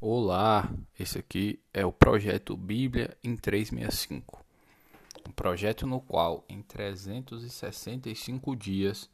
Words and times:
Olá, 0.00 0.72
esse 0.96 1.18
aqui 1.18 1.58
é 1.74 1.84
o 1.84 1.90
projeto 1.90 2.56
Bíblia 2.56 3.18
em 3.24 3.36
365. 3.36 4.44
Um 5.28 5.32
projeto 5.32 5.88
no 5.88 6.00
qual, 6.00 6.44
em 6.48 6.62
365 6.62 8.54
dias, 8.54 9.10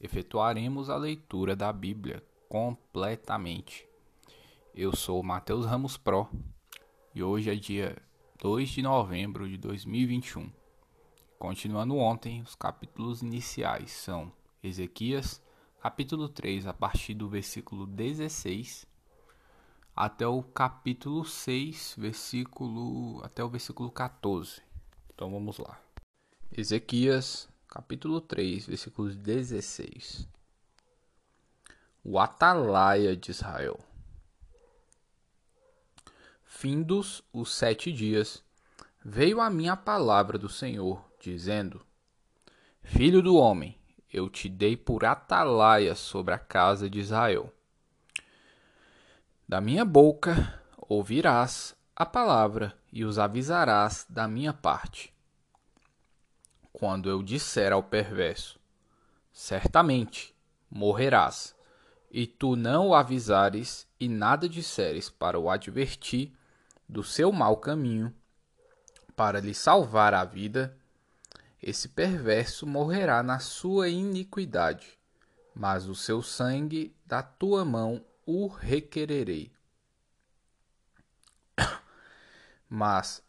efetuaremos 0.00 0.90
a 0.90 0.96
leitura 0.96 1.54
da 1.54 1.72
Bíblia 1.72 2.20
completamente. 2.48 3.86
Eu 4.74 4.96
sou 4.96 5.22
Mateus 5.22 5.66
Ramos 5.66 5.96
Pro 5.96 6.28
e 7.14 7.22
hoje 7.22 7.52
é 7.52 7.54
dia 7.54 7.96
2 8.42 8.70
de 8.70 8.82
novembro 8.82 9.48
de 9.48 9.56
2021. 9.56 10.50
Continuando 11.38 11.96
ontem, 11.96 12.42
os 12.42 12.56
capítulos 12.56 13.22
iniciais 13.22 13.92
são 13.92 14.32
Ezequias, 14.60 15.40
capítulo 15.80 16.28
3, 16.28 16.66
a 16.66 16.74
partir 16.74 17.14
do 17.14 17.28
versículo 17.28 17.86
16 17.86 18.93
até 19.94 20.26
o 20.26 20.42
capítulo 20.42 21.24
6, 21.24 21.94
versículo 21.96 23.22
até 23.22 23.44
o 23.44 23.48
versículo 23.48 23.90
14. 23.90 24.60
Então 25.14 25.30
vamos 25.30 25.58
lá. 25.58 25.80
Ezequias, 26.50 27.48
capítulo 27.68 28.20
3, 28.20 28.66
versículos 28.66 29.14
16. 29.16 30.28
O 32.02 32.18
atalaia 32.18 33.16
de 33.16 33.30
Israel. 33.30 33.78
Findos 36.44 37.22
os 37.32 37.54
sete 37.54 37.92
dias, 37.92 38.42
veio 39.04 39.40
a 39.40 39.48
mim 39.48 39.68
a 39.68 39.76
palavra 39.76 40.38
do 40.38 40.48
Senhor, 40.48 41.04
dizendo: 41.20 41.84
Filho 42.82 43.22
do 43.22 43.36
homem, 43.36 43.78
eu 44.12 44.28
te 44.28 44.48
dei 44.48 44.76
por 44.76 45.04
atalaia 45.04 45.94
sobre 45.94 46.34
a 46.34 46.38
casa 46.38 46.88
de 46.88 47.00
Israel. 47.00 47.52
Da 49.46 49.60
minha 49.60 49.84
boca 49.84 50.58
ouvirás 50.88 51.76
a 51.94 52.06
palavra 52.06 52.74
e 52.90 53.04
os 53.04 53.18
avisarás 53.18 54.06
da 54.08 54.26
minha 54.26 54.54
parte. 54.54 55.12
Quando 56.72 57.10
eu 57.10 57.22
disser 57.22 57.70
ao 57.70 57.82
perverso: 57.82 58.58
Certamente 59.30 60.34
morrerás, 60.70 61.54
e 62.10 62.26
tu 62.26 62.56
não 62.56 62.88
o 62.88 62.94
avisares 62.94 63.86
e 64.00 64.08
nada 64.08 64.48
disseres 64.48 65.10
para 65.10 65.38
o 65.38 65.50
advertir 65.50 66.32
do 66.88 67.04
seu 67.04 67.30
mau 67.30 67.58
caminho, 67.58 68.14
para 69.14 69.40
lhe 69.40 69.52
salvar 69.52 70.14
a 70.14 70.24
vida, 70.24 70.74
esse 71.62 71.90
perverso 71.90 72.66
morrerá 72.66 73.22
na 73.22 73.38
sua 73.38 73.90
iniquidade, 73.90 74.98
mas 75.54 75.86
o 75.86 75.94
seu 75.94 76.22
sangue 76.22 76.96
da 77.04 77.22
tua 77.22 77.62
mão 77.62 78.02
o 78.26 78.46
requererei. 78.46 79.52
Mas 82.68 83.22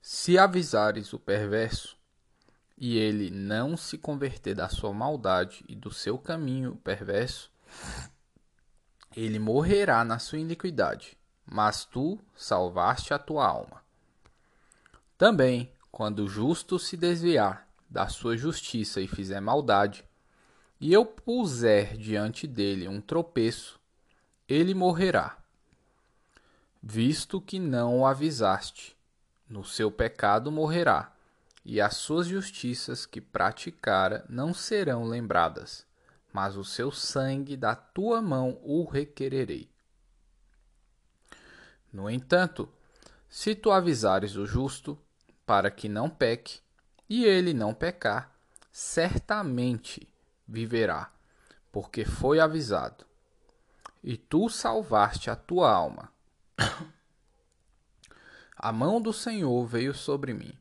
se 0.00 0.36
avisares 0.36 1.12
o 1.12 1.18
perverso, 1.18 1.96
e 2.76 2.96
ele 2.96 3.30
não 3.30 3.76
se 3.76 3.98
converter 3.98 4.54
da 4.54 4.68
sua 4.68 4.92
maldade 4.92 5.62
e 5.68 5.76
do 5.76 5.92
seu 5.92 6.18
caminho 6.18 6.76
perverso, 6.76 7.50
ele 9.14 9.38
morrerá 9.38 10.02
na 10.02 10.18
sua 10.18 10.38
iniquidade, 10.38 11.16
mas 11.44 11.84
tu 11.84 12.18
salvaste 12.34 13.12
a 13.12 13.18
tua 13.18 13.46
alma. 13.46 13.84
Também, 15.18 15.70
quando 15.92 16.20
o 16.20 16.28
justo 16.28 16.78
se 16.78 16.96
desviar 16.96 17.68
da 17.88 18.08
sua 18.08 18.36
justiça 18.36 19.00
e 19.00 19.06
fizer 19.06 19.40
maldade, 19.40 20.04
e 20.80 20.92
eu 20.92 21.04
puser 21.04 21.96
diante 21.98 22.46
dele 22.46 22.88
um 22.88 23.00
tropeço, 23.00 23.78
ele 24.48 24.74
morrerá, 24.74 25.36
visto 26.82 27.40
que 27.40 27.58
não 27.58 28.00
o 28.00 28.06
avisaste. 28.06 28.96
No 29.46 29.64
seu 29.64 29.90
pecado 29.90 30.50
morrerá, 30.50 31.12
e 31.64 31.80
as 31.80 31.96
suas 31.96 32.26
justiças 32.26 33.04
que 33.04 33.20
praticara 33.20 34.24
não 34.28 34.54
serão 34.54 35.04
lembradas, 35.04 35.84
mas 36.32 36.56
o 36.56 36.64
seu 36.64 36.90
sangue 36.90 37.56
da 37.56 37.74
tua 37.74 38.22
mão 38.22 38.58
o 38.62 38.84
requererei. 38.84 39.68
No 41.92 42.08
entanto, 42.08 42.68
se 43.28 43.54
tu 43.54 43.70
avisares 43.70 44.36
o 44.36 44.46
justo, 44.46 44.98
para 45.44 45.70
que 45.70 45.88
não 45.88 46.08
peque, 46.08 46.60
e 47.08 47.24
ele 47.24 47.52
não 47.52 47.74
pecar, 47.74 48.32
certamente 48.72 50.09
viverá, 50.50 51.12
porque 51.70 52.04
foi 52.04 52.40
avisado. 52.40 53.06
E 54.02 54.16
tu 54.16 54.48
salvaste 54.48 55.30
a 55.30 55.36
tua 55.36 55.70
alma. 55.70 56.12
A 58.56 58.72
mão 58.72 59.00
do 59.00 59.10
Senhor 59.10 59.64
veio 59.64 59.94
sobre 59.94 60.34
mim, 60.34 60.52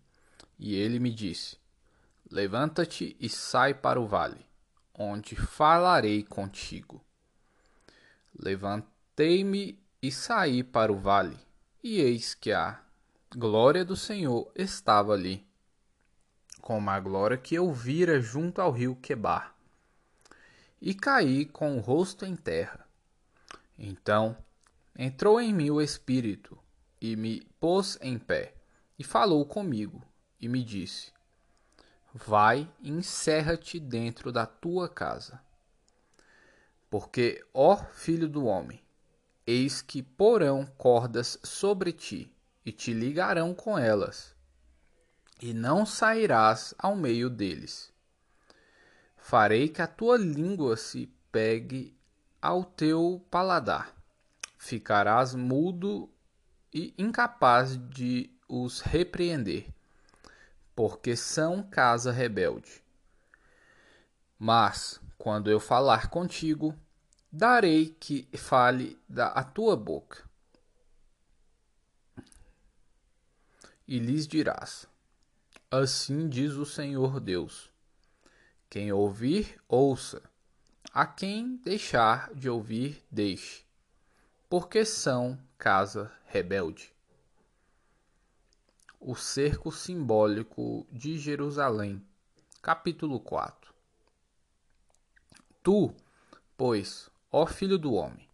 e 0.57 0.73
ele 0.73 0.99
me 0.99 1.11
disse: 1.11 1.57
Levanta-te 2.31 3.17
e 3.19 3.27
sai 3.27 3.73
para 3.73 3.99
o 3.99 4.07
vale, 4.07 4.45
onde 4.93 5.35
falarei 5.35 6.23
contigo. 6.23 7.03
Levantei-me 8.33 9.77
e 10.01 10.13
saí 10.13 10.63
para 10.63 10.93
o 10.93 10.97
vale, 10.97 11.37
e 11.83 11.99
eis 11.99 12.33
que 12.33 12.53
a 12.53 12.81
glória 13.35 13.83
do 13.83 13.97
Senhor 13.97 14.49
estava 14.55 15.11
ali, 15.11 15.45
como 16.61 16.89
a 16.89 16.99
glória 17.01 17.37
que 17.37 17.55
eu 17.55 17.73
vira 17.73 18.21
junto 18.21 18.61
ao 18.61 18.71
rio 18.71 18.95
Quebar 18.95 19.58
e 20.81 20.93
caí 20.93 21.45
com 21.45 21.77
o 21.77 21.81
rosto 21.81 22.25
em 22.25 22.35
terra. 22.35 22.87
Então 23.77 24.37
entrou 24.97 25.39
em 25.39 25.53
mim 25.53 25.69
o 25.69 25.81
Espírito 25.81 26.57
e 27.01 27.15
me 27.15 27.41
pôs 27.59 27.97
em 28.01 28.17
pé 28.17 28.53
e 28.97 29.03
falou 29.03 29.45
comigo 29.45 30.01
e 30.39 30.47
me 30.47 30.63
disse: 30.63 31.11
Vai 32.13 32.69
e 32.81 32.89
encerra-te 32.89 33.79
dentro 33.79 34.31
da 34.31 34.45
tua 34.45 34.89
casa. 34.89 35.41
Porque, 36.89 37.45
ó 37.53 37.77
filho 37.77 38.27
do 38.27 38.45
homem, 38.45 38.81
eis 39.45 39.81
que 39.81 40.01
porão 40.01 40.65
cordas 40.77 41.37
sobre 41.43 41.91
ti 41.91 42.33
e 42.65 42.71
te 42.71 42.93
ligarão 42.93 43.53
com 43.53 43.77
elas, 43.77 44.35
e 45.39 45.53
não 45.53 45.85
sairás 45.85 46.73
ao 46.77 46.95
meio 46.95 47.29
deles 47.29 47.88
Farei 49.29 49.69
que 49.69 49.79
a 49.79 49.85
tua 49.85 50.17
língua 50.17 50.75
se 50.75 51.05
pegue 51.31 51.95
ao 52.41 52.63
teu 52.63 53.23
paladar. 53.29 53.95
Ficarás 54.57 55.35
mudo 55.35 56.09
e 56.73 56.95
incapaz 56.97 57.77
de 57.91 58.35
os 58.47 58.81
repreender, 58.81 59.71
porque 60.75 61.15
são 61.15 61.61
casa 61.61 62.11
rebelde. 62.11 62.83
Mas, 64.39 64.99
quando 65.15 65.51
eu 65.51 65.59
falar 65.59 66.09
contigo, 66.09 66.75
darei 67.31 67.95
que 67.99 68.27
fale 68.35 68.99
da 69.07 69.43
tua 69.43 69.77
boca. 69.77 70.27
E 73.87 73.99
lhes 73.99 74.27
dirás: 74.27 74.87
Assim 75.69 76.27
diz 76.27 76.53
o 76.53 76.65
Senhor 76.65 77.19
Deus 77.19 77.68
quem 78.69 78.91
ouvir, 78.91 79.59
ouça. 79.67 80.21
A 80.93 81.03
quem 81.03 81.55
deixar 81.55 82.31
de 82.35 82.47
ouvir, 82.47 83.03
deixe. 83.09 83.63
Porque 84.47 84.85
são 84.85 85.39
casa 85.57 86.11
rebelde. 86.27 86.93
O 88.99 89.15
cerco 89.15 89.71
simbólico 89.71 90.85
de 90.91 91.17
Jerusalém. 91.17 91.99
Capítulo 92.61 93.19
4 93.19 93.73
Tu, 95.63 95.91
pois, 96.55 97.09
ó 97.31 97.47
filho 97.47 97.77
do 97.77 97.93
homem, 97.93 98.29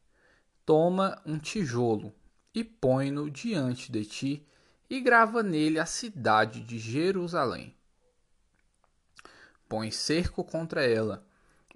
toma 0.66 1.22
um 1.26 1.40
tijolo 1.40 2.14
e 2.54 2.62
põe-no 2.62 3.32
diante 3.32 3.90
de 3.90 4.04
ti 4.04 4.46
e 4.90 5.00
grava 5.00 5.42
nele 5.42 5.80
a 5.80 5.86
cidade 5.86 6.60
de 6.60 6.78
Jerusalém 6.78 7.74
põe 9.68 9.92
cerco 9.92 10.44
contra 10.44 10.84
ela, 10.84 11.26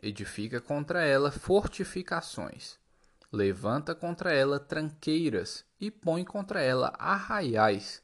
edifica 0.02 0.62
contra 0.62 1.04
ela 1.04 1.32
fortificações, 1.32 2.78
levanta 3.32 3.94
contra 3.94 4.34
ela 4.34 4.60
tranqueiras 4.60 5.66
e 5.80 5.92
põe 5.92 6.24
contra 6.24 6.62
ela 6.62 6.94
arraiais 6.98 8.02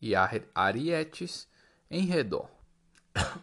e 0.00 0.12
arietes 0.54 1.48
em 1.90 2.04
redor. 2.04 2.48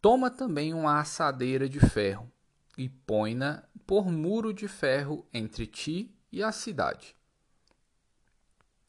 Toma 0.00 0.30
também 0.30 0.72
uma 0.74 1.00
assadeira 1.00 1.68
de 1.68 1.80
ferro 1.80 2.30
e 2.76 2.88
põe-na 2.88 3.64
por 3.86 4.10
muro 4.10 4.52
de 4.52 4.68
ferro 4.68 5.26
entre 5.32 5.66
ti 5.66 6.14
e 6.30 6.42
a 6.42 6.52
cidade. 6.52 7.16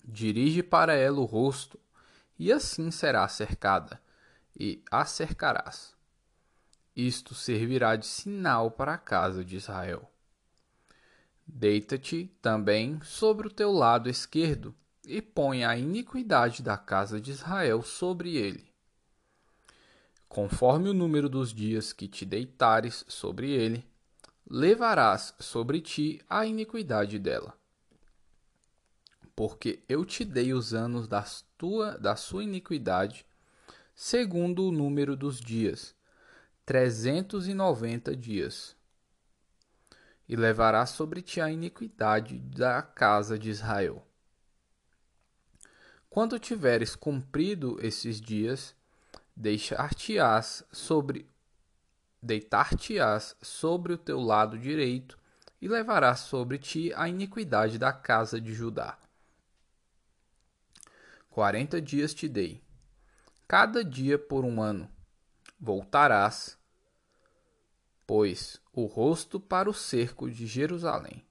Dirige 0.03 0.61
para 0.61 0.93
ela 0.93 1.19
o 1.19 1.25
rosto, 1.25 1.79
e 2.37 2.51
assim 2.51 2.89
será 2.89 3.27
cercada 3.27 4.01
e 4.59 4.83
a 4.91 5.05
cercarás. 5.05 5.95
Isto 6.95 7.33
servirá 7.33 7.95
de 7.95 8.05
sinal 8.05 8.69
para 8.69 8.95
a 8.95 8.97
casa 8.97 9.45
de 9.45 9.55
Israel. 9.55 10.11
Deita-te 11.47 12.27
também 12.41 12.99
sobre 13.01 13.47
o 13.47 13.51
teu 13.51 13.71
lado 13.71 14.09
esquerdo, 14.09 14.75
e 15.05 15.21
põe 15.21 15.65
a 15.65 15.75
iniquidade 15.75 16.61
da 16.61 16.77
casa 16.77 17.19
de 17.19 17.31
Israel 17.31 17.81
sobre 17.81 18.35
ele. 18.35 18.69
Conforme 20.27 20.89
o 20.89 20.93
número 20.93 21.27
dos 21.27 21.51
dias 21.51 21.91
que 21.91 22.07
te 22.07 22.23
deitares 22.23 23.03
sobre 23.07 23.49
ele, 23.49 23.83
levarás 24.47 25.33
sobre 25.39 25.81
ti 25.81 26.21
a 26.29 26.45
iniquidade 26.45 27.17
dela. 27.17 27.57
Porque 29.35 29.83
eu 29.89 30.05
te 30.05 30.23
dei 30.23 30.53
os 30.53 30.73
anos 30.73 31.07
da, 31.07 31.25
tua, 31.57 31.97
da 31.97 32.15
sua 32.15 32.43
iniquidade, 32.43 33.25
segundo 34.01 34.69
o 34.69 34.71
número 34.71 35.13
dos 35.13 35.41
dias, 35.41 35.93
trezentos 36.65 37.49
e 37.49 37.53
noventa 37.53 38.15
dias. 38.15 38.73
E 40.25 40.37
levarás 40.37 40.91
sobre 40.91 41.21
ti 41.21 41.41
a 41.41 41.51
iniquidade 41.51 42.39
da 42.39 42.81
casa 42.81 43.37
de 43.37 43.49
Israel. 43.49 44.07
Quando 46.09 46.39
tiveres 46.39 46.95
cumprido 46.95 47.77
esses 47.85 48.21
dias, 48.21 48.73
deixar-te-ás 49.35 50.63
sobre 50.71 51.27
deitar-te-ás 52.21 53.35
sobre 53.41 53.91
o 53.91 53.97
teu 53.97 54.21
lado 54.21 54.57
direito 54.57 55.19
e 55.61 55.67
levarás 55.67 56.21
sobre 56.21 56.57
ti 56.57 56.93
a 56.95 57.09
iniquidade 57.09 57.77
da 57.77 57.91
casa 57.91 58.39
de 58.39 58.53
Judá. 58.53 58.97
Quarenta 61.29 61.81
dias 61.81 62.13
te 62.13 62.29
dei, 62.29 62.63
cada 63.49 63.83
dia 63.83 64.19
por 64.19 64.45
um 64.45 64.61
ano. 64.61 64.87
Voltarás, 65.59 66.55
pois, 68.05 68.61
o 68.71 68.85
rosto 68.85 69.39
para 69.39 69.67
o 69.67 69.73
cerco 69.73 70.29
de 70.29 70.45
Jerusalém, 70.45 71.25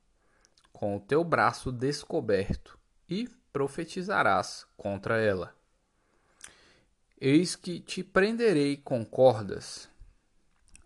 com 0.73 0.97
o 0.97 1.01
teu 1.01 1.23
braço 1.23 1.71
descoberto, 1.71 2.77
e 3.09 3.29
profetizarás 3.53 4.67
contra 4.77 5.21
ela. 5.21 5.55
Eis 7.21 7.55
que 7.55 7.79
te 7.79 8.03
prenderei 8.03 8.77
com 8.77 9.07
cordas. 9.07 9.89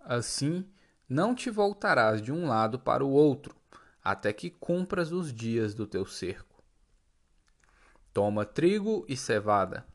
Assim, 0.00 0.70
não 1.08 1.34
te 1.34 1.48
voltarás 1.48 2.20
de 2.20 2.30
um 2.30 2.46
lado 2.46 2.78
para 2.78 3.02
o 3.02 3.10
outro, 3.10 3.56
até 4.04 4.34
que 4.34 4.50
cumpras 4.50 5.12
os 5.12 5.32
dias 5.32 5.74
do 5.74 5.86
teu 5.86 6.04
cerco. 6.04 6.62
Toma 8.12 8.44
trigo 8.44 9.06
e 9.08 9.16
cevada, 9.16 9.90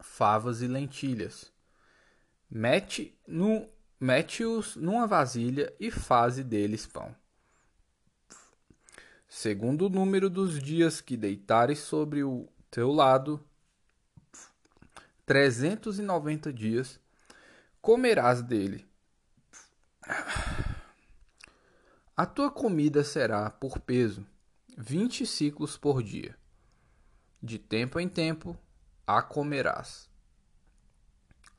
favas 0.00 0.62
e 0.62 0.66
lentilhas. 0.66 1.52
Mete 2.50 3.16
no 3.26 3.68
mete-os 3.98 4.76
numa 4.76 5.06
vasilha 5.06 5.72
e 5.78 5.90
faze 5.90 6.42
deles 6.42 6.86
pão. 6.86 7.14
Segundo 9.28 9.86
o 9.86 9.90
número 9.90 10.28
dos 10.28 10.58
dias 10.58 11.00
que 11.00 11.16
deitares 11.16 11.78
sobre 11.78 12.24
o 12.24 12.48
teu 12.70 12.90
lado, 12.90 13.38
trezentos 15.24 15.98
e 15.98 16.02
noventa 16.02 16.52
dias, 16.52 16.98
comerás 17.80 18.42
dele. 18.42 18.88
A 22.16 22.26
tua 22.26 22.50
comida 22.50 23.04
será 23.04 23.48
por 23.50 23.78
peso, 23.78 24.26
vinte 24.76 25.24
ciclos 25.24 25.76
por 25.76 26.02
dia. 26.02 26.36
De 27.42 27.58
tempo 27.58 28.00
em 28.00 28.08
tempo 28.08 28.58
a 29.16 29.22
comerás. 29.22 30.08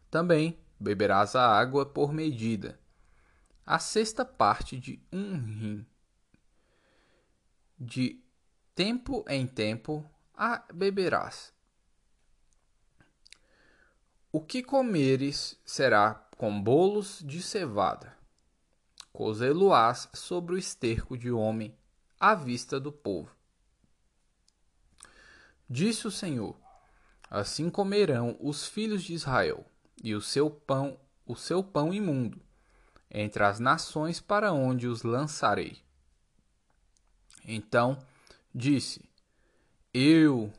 Também 0.10 0.60
beberás 0.80 1.36
a 1.36 1.48
água 1.48 1.86
por 1.86 2.12
medida, 2.12 2.80
a 3.66 3.80
sexta 3.80 4.26
parte 4.26 4.78
de 4.78 5.02
um 5.12 5.38
rim. 5.38 5.86
De 7.80 8.24
tempo 8.76 9.24
em 9.28 9.48
tempo 9.48 10.10
a 10.34 10.64
beberás. 10.74 11.54
O 14.32 14.40
que 14.40 14.64
comeres 14.64 15.60
será 15.66 16.14
com 16.38 16.62
bolos 16.62 17.22
de 17.26 17.42
cevada. 17.42 18.18
Cozê-lo-ás 19.12 20.10
sobre 20.14 20.56
o 20.56 20.58
esterco 20.58 21.18
de 21.18 21.32
homem, 21.32 21.78
à 22.20 22.34
vista 22.34 22.80
do 22.80 22.92
povo. 22.92 23.36
Disse 25.70 26.08
o 26.08 26.12
Senhor: 26.12 26.61
Assim 27.32 27.70
comerão 27.70 28.38
os 28.40 28.68
filhos 28.68 29.02
de 29.02 29.14
Israel, 29.14 29.66
e 30.04 30.14
o 30.14 30.22
seu 30.22 30.52
pão, 30.52 31.00
o 31.26 31.36
seu 31.36 31.64
pão 31.64 31.94
imundo, 31.94 32.42
entre 33.10 33.44
as 33.44 33.58
nações 33.58 34.20
para 34.20 34.52
onde 34.52 34.86
os 34.86 35.02
lançarei. 35.02 35.82
Então 37.46 37.98
disse: 38.54 39.10
Eu, 39.94 40.52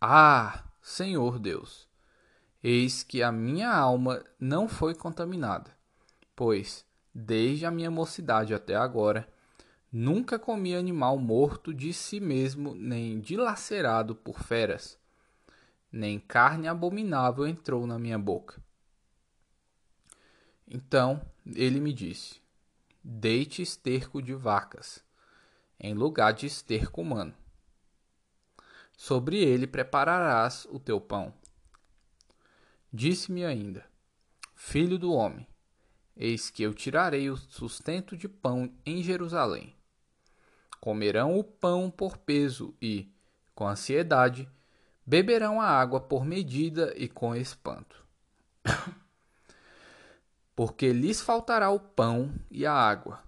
ah, 0.00 0.64
Senhor 0.82 1.38
Deus, 1.38 1.88
Eis 2.62 3.04
que 3.04 3.22
a 3.22 3.30
minha 3.30 3.72
alma 3.72 4.24
não 4.38 4.68
foi 4.68 4.92
contaminada, 4.92 5.70
pois, 6.34 6.84
desde 7.14 7.64
a 7.64 7.70
minha 7.70 7.90
mocidade 7.90 8.52
até 8.52 8.74
agora, 8.74 9.28
nunca 9.92 10.40
comi 10.40 10.74
animal 10.74 11.18
morto 11.18 11.72
de 11.72 11.92
si 11.92 12.18
mesmo, 12.18 12.74
nem 12.74 13.20
dilacerado 13.20 14.12
por 14.16 14.40
feras, 14.40 14.98
nem 15.90 16.18
carne 16.18 16.68
abominável 16.68 17.46
entrou 17.46 17.86
na 17.86 17.98
minha 17.98 18.18
boca. 18.18 18.62
Então 20.66 21.20
ele 21.46 21.80
me 21.80 21.92
disse: 21.92 22.40
Deite 23.02 23.62
esterco 23.62 24.20
de 24.22 24.34
vacas, 24.34 25.04
em 25.78 25.94
lugar 25.94 26.32
de 26.32 26.46
esterco 26.46 27.00
humano. 27.00 27.34
Sobre 28.96 29.38
ele 29.38 29.66
prepararás 29.66 30.66
o 30.70 30.78
teu 30.78 31.00
pão 31.00 31.32
Disse-me 32.92 33.44
ainda: 33.44 33.84
Filho 34.54 34.98
do 34.98 35.12
homem, 35.12 35.46
eis 36.16 36.48
que 36.48 36.62
eu 36.62 36.72
tirarei 36.72 37.28
o 37.28 37.36
sustento 37.36 38.16
de 38.16 38.26
pão 38.26 38.72
em 38.84 39.02
Jerusalém. 39.02 39.76
Comerão 40.80 41.38
o 41.38 41.44
pão 41.44 41.90
por 41.90 42.16
peso 42.16 42.74
e, 42.80 43.12
com 43.54 43.68
ansiedade, 43.68 44.48
beberão 45.08 45.58
a 45.58 45.66
água 45.66 46.02
por 46.02 46.22
medida 46.22 46.92
e 46.94 47.08
com 47.08 47.34
espanto. 47.34 48.04
Porque 50.54 50.92
lhes 50.92 51.22
faltará 51.22 51.70
o 51.70 51.80
pão 51.80 52.30
e 52.50 52.66
a 52.66 52.74
água. 52.74 53.24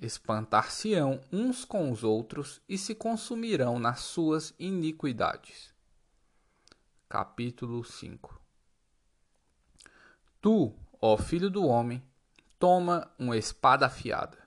Espantar-se-ão 0.00 1.20
uns 1.30 1.62
com 1.62 1.92
os 1.92 2.02
outros 2.02 2.62
e 2.66 2.78
se 2.78 2.94
consumirão 2.94 3.78
nas 3.78 4.00
suas 4.00 4.54
iniquidades. 4.58 5.74
Capítulo 7.06 7.84
5 7.84 8.40
Tu, 10.40 10.74
ó 11.02 11.18
filho 11.18 11.50
do 11.50 11.66
homem, 11.66 12.02
toma 12.58 13.10
uma 13.18 13.36
espada 13.36 13.84
afiada. 13.84 14.38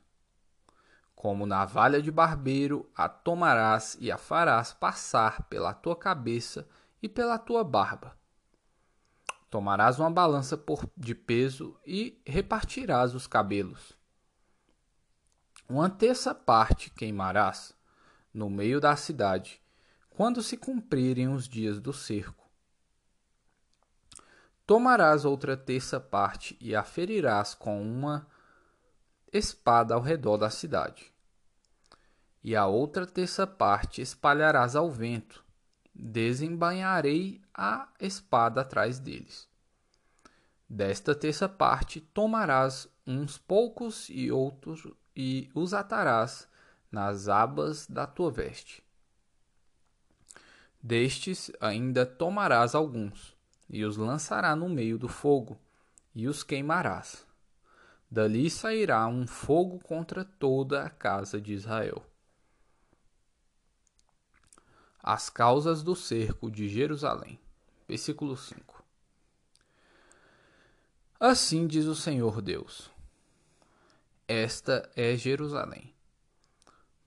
Como 1.23 1.45
navalha 1.45 2.01
de 2.01 2.11
barbeiro, 2.11 2.85
a 2.93 3.07
tomarás 3.07 3.95
e 4.01 4.11
a 4.11 4.17
farás 4.17 4.73
passar 4.73 5.43
pela 5.43 5.73
tua 5.73 5.95
cabeça 5.95 6.67
e 7.01 7.07
pela 7.07 7.39
tua 7.39 7.63
barba. 7.63 8.13
Tomarás 9.49 9.99
uma 9.99 10.11
balança 10.11 10.61
de 10.97 11.15
peso 11.15 11.79
e 11.87 12.21
repartirás 12.27 13.15
os 13.15 13.25
cabelos. 13.25 13.97
Uma 15.69 15.89
terça 15.89 16.35
parte 16.35 16.89
queimarás 16.89 17.73
no 18.33 18.49
meio 18.49 18.81
da 18.81 18.93
cidade, 18.97 19.61
quando 20.09 20.43
se 20.43 20.57
cumprirem 20.57 21.29
os 21.29 21.47
dias 21.47 21.79
do 21.79 21.93
cerco 21.93 22.43
Tomarás 24.67 25.23
outra 25.23 25.55
terça 25.55 26.01
parte 26.01 26.57
e 26.59 26.75
a 26.75 26.83
ferirás 26.83 27.53
com 27.53 27.81
uma 27.81 28.27
espada 29.31 29.95
ao 29.95 30.01
redor 30.01 30.35
da 30.35 30.49
cidade. 30.49 31.12
E 32.43 32.55
a 32.55 32.65
outra 32.65 33.05
terça 33.07 33.47
parte 33.47 34.01
espalharás 34.01 34.75
ao 34.75 34.91
vento. 34.91 35.43
Desembainharei 35.93 37.41
a 37.53 37.87
espada 37.99 38.61
atrás 38.61 38.99
deles. 38.99 39.47
Desta 40.67 41.13
terça 41.15 41.47
parte 41.47 42.01
tomarás 42.01 42.87
uns 43.05 43.37
poucos 43.37 44.09
e 44.09 44.31
outros 44.31 44.87
e 45.15 45.49
os 45.53 45.73
atarás 45.73 46.47
nas 46.91 47.29
abas 47.29 47.87
da 47.87 48.07
tua 48.07 48.31
veste. 48.31 48.83
Destes 50.81 51.51
ainda 51.61 52.05
tomarás 52.05 52.75
alguns 52.75 53.33
e 53.69 53.83
os 53.83 53.97
lançará 53.97 54.55
no 54.55 54.69
meio 54.69 54.99
do 54.99 55.07
fogo, 55.07 55.57
e 56.13 56.27
os 56.27 56.43
queimarás. 56.43 57.25
Dali 58.09 58.47
sairá 58.49 59.07
um 59.07 59.25
fogo 59.25 59.79
contra 59.79 60.23
toda 60.23 60.83
a 60.83 60.89
casa 60.89 61.41
de 61.41 61.53
Israel. 61.53 62.05
As 65.03 65.29
causas 65.29 65.83
do 65.83 65.95
cerco 65.97 66.49
de 66.49 66.69
Jerusalém. 66.69 67.37
Versículo 67.85 68.37
5. 68.37 68.81
Assim 71.19 71.67
diz 71.67 71.85
o 71.85 71.95
Senhor 71.95 72.41
Deus: 72.41 72.89
Esta 74.27 74.89
é 74.95 75.15
Jerusalém. 75.17 75.93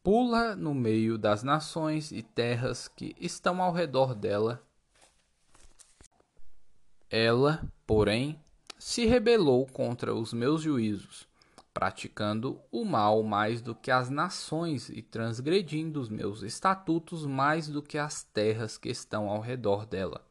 pula 0.02 0.54
no 0.54 0.72
meio 0.72 1.18
das 1.18 1.42
nações 1.42 2.12
e 2.12 2.22
terras 2.22 2.86
que 2.86 3.16
estão 3.18 3.60
ao 3.60 3.72
redor 3.72 4.14
dela. 4.14 4.62
Ela, 7.10 7.66
porém, 7.86 8.38
se 8.78 9.04
rebelou 9.06 9.66
contra 9.66 10.14
os 10.14 10.32
meus 10.32 10.62
juízos, 10.62 11.26
praticando 11.76 12.58
o 12.72 12.86
mal 12.86 13.22
mais 13.22 13.60
do 13.60 13.74
que 13.74 13.90
as 13.90 14.08
nações 14.08 14.88
e 14.88 15.02
transgredindo 15.02 16.00
os 16.00 16.08
meus 16.08 16.40
estatutos 16.42 17.26
mais 17.26 17.68
do 17.68 17.82
que 17.82 17.98
as 17.98 18.24
terras 18.24 18.78
que 18.78 18.88
estão 18.88 19.28
ao 19.28 19.42
redor 19.42 19.84
dela. 19.84 20.24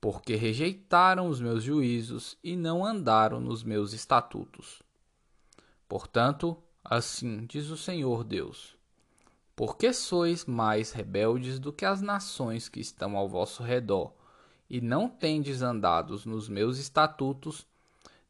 Porque 0.00 0.36
rejeitaram 0.36 1.26
os 1.26 1.40
meus 1.40 1.64
juízos 1.64 2.38
e 2.44 2.54
não 2.54 2.86
andaram 2.86 3.40
nos 3.40 3.64
meus 3.64 3.92
estatutos. 3.92 4.80
Portanto, 5.88 6.56
Assim 6.88 7.44
diz 7.46 7.68
o 7.68 7.76
Senhor 7.76 8.22
Deus: 8.22 8.76
Porque 9.56 9.92
sois 9.92 10.44
mais 10.44 10.92
rebeldes 10.92 11.58
do 11.58 11.72
que 11.72 11.84
as 11.84 12.00
nações 12.00 12.68
que 12.68 12.78
estão 12.78 13.16
ao 13.16 13.28
vosso 13.28 13.64
redor, 13.64 14.12
e 14.70 14.80
não 14.80 15.08
tendes 15.08 15.62
andado 15.62 16.16
nos 16.24 16.48
meus 16.48 16.78
estatutos, 16.78 17.66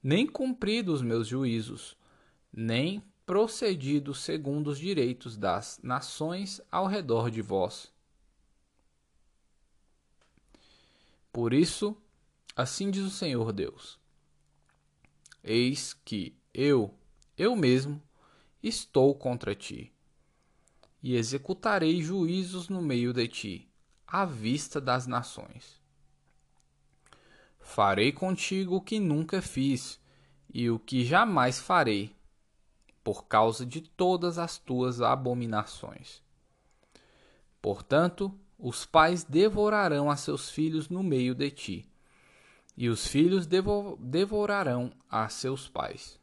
nem 0.06 0.24
cumprido 0.24 0.92
os 0.92 1.02
meus 1.02 1.26
juízos, 1.26 1.96
nem 2.52 3.02
procedido 3.26 4.14
segundo 4.14 4.68
os 4.68 4.78
direitos 4.78 5.36
das 5.36 5.80
nações 5.82 6.60
ao 6.70 6.86
redor 6.86 7.28
de 7.28 7.42
vós. 7.42 7.92
Por 11.32 11.52
isso, 11.52 11.96
assim 12.54 12.88
diz 12.88 13.02
o 13.02 13.10
Senhor 13.10 13.52
Deus: 13.52 13.98
Eis 15.42 15.92
que 15.92 16.36
eu, 16.54 16.94
eu 17.36 17.56
mesmo, 17.56 18.00
estou 18.62 19.12
contra 19.12 19.56
ti. 19.56 19.92
E 21.02 21.16
executarei 21.16 22.00
juízos 22.00 22.68
no 22.68 22.80
meio 22.80 23.12
de 23.12 23.26
ti, 23.26 23.68
à 24.06 24.24
vista 24.24 24.80
das 24.80 25.08
nações. 25.08 25.84
Farei 27.66 28.12
contigo 28.12 28.76
o 28.76 28.80
que 28.80 29.00
nunca 29.00 29.42
fiz, 29.42 30.00
e 30.54 30.70
o 30.70 30.78
que 30.78 31.04
jamais 31.04 31.58
farei, 31.58 32.14
por 33.02 33.26
causa 33.26 33.66
de 33.66 33.82
todas 33.82 34.38
as 34.38 34.56
tuas 34.56 35.02
abominações. 35.02 36.22
Portanto, 37.60 38.32
os 38.56 38.86
pais 38.86 39.24
devorarão 39.24 40.08
a 40.08 40.16
seus 40.16 40.48
filhos 40.48 40.88
no 40.88 41.02
meio 41.02 41.34
de 41.34 41.50
ti, 41.50 41.90
e 42.76 42.88
os 42.88 43.06
filhos 43.06 43.46
devorarão 43.98 44.92
a 45.10 45.28
seus 45.28 45.68
pais. 45.68 46.20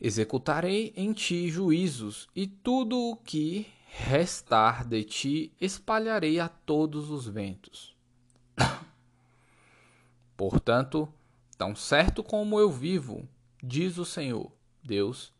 Executarei 0.00 0.94
em 0.96 1.12
ti 1.12 1.50
juízos, 1.50 2.26
e 2.34 2.46
tudo 2.46 2.98
o 2.98 3.16
que 3.16 3.68
restar 3.86 4.84
de 4.84 5.04
ti 5.04 5.52
espalharei 5.60 6.40
a 6.40 6.48
todos 6.48 7.10
os 7.10 7.28
ventos. 7.28 7.97
Portanto, 10.38 11.12
tão 11.58 11.74
certo 11.74 12.22
como 12.22 12.60
eu 12.60 12.70
vivo, 12.70 13.28
diz 13.60 13.98
o 13.98 14.04
Senhor, 14.04 14.52
Deus, 14.84 15.32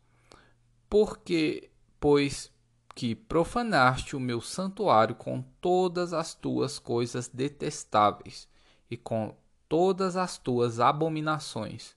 porque, 0.89 1.71
pois 2.01 2.51
que 2.93 3.15
profanaste 3.15 4.17
o 4.17 4.19
meu 4.19 4.41
santuário 4.41 5.15
com 5.15 5.41
todas 5.61 6.11
as 6.11 6.33
tuas 6.33 6.79
coisas 6.79 7.29
detestáveis 7.29 8.45
e 8.91 8.97
com 8.97 9.33
todas 9.69 10.17
as 10.17 10.37
tuas 10.37 10.81
abominações, 10.81 11.95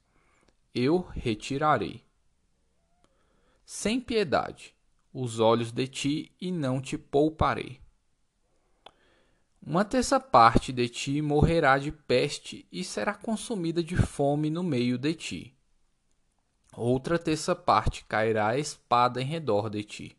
eu 0.73 1.01
retirarei 1.11 2.05
sem 3.65 4.01
piedade, 4.01 4.77
os 5.13 5.41
olhos 5.41 5.73
de 5.73 5.89
ti 5.89 6.33
e 6.41 6.53
não 6.53 6.81
te 6.81 6.97
pouparei. 6.97 7.82
Uma 9.65 9.85
terça 9.85 10.19
parte 10.19 10.73
de 10.73 10.89
ti 10.89 11.23
morrerá 11.23 11.79
de 11.79 11.93
peste 11.93 12.67
e 12.73 12.83
será 12.83 13.15
consumida 13.15 13.83
de 13.83 13.97
fome 13.97 14.51
no 14.51 14.63
meio 14.63 14.99
de 14.99 15.15
ti. 15.15 15.57
Outra 16.75 17.17
terça 17.17 17.55
parte 17.55 18.05
cairá 18.07 18.49
a 18.49 18.59
espada 18.59 19.23
em 19.23 19.25
redor 19.25 19.71
de 19.71 19.85
ti. 19.85 20.17